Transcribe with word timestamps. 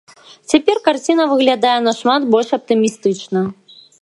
Цяпер 0.53 0.79
карціна 0.87 1.27
выглядае 1.33 1.75
нашмат 1.91 2.21
больш 2.33 2.49
аптымістычна. 2.61 3.39